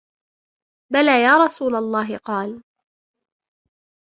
بَلَى 0.93 1.21
يَا 1.23 1.37
رَسُولَ 1.37 1.75
اللَّهِ 1.75 2.17
قَالَ 2.17 2.63